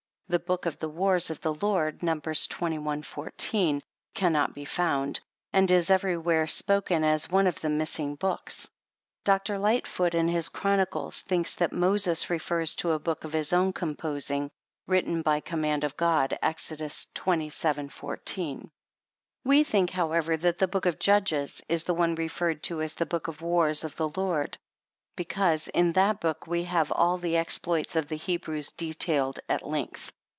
[0.31, 3.03] The Book of the wars of the Lord (Numbers xxi.
[3.05, 3.83] 14.)
[4.15, 5.19] cannot be found,
[5.51, 8.69] and is every where spoken of as one of the missing books.
[9.25, 9.59] Dr.
[9.59, 14.31] Lightfoot, in his Chronicles, thinks that Moses refers to a book of his own compos
[14.31, 14.49] ing,
[14.87, 17.89] written by command of God, (Exodus xvii.
[17.89, 18.71] 14.)
[19.43, 23.05] We think, however, that the Book of Judges is the one referred to as the
[23.05, 24.57] Book of the wars of the Lord;
[25.17, 30.13] because, in that book we have all the exploits of the Hebrews detailed at length.